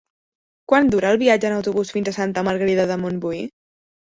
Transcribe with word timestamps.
Quant 0.71 0.89
dura 0.95 1.11
el 1.15 1.19
viatge 1.23 1.51
en 1.51 1.55
autobús 1.57 1.91
fins 1.99 2.11
a 2.13 2.17
Santa 2.17 2.45
Margarida 2.49 2.89
de 2.93 2.99
Montbui? 3.05 3.47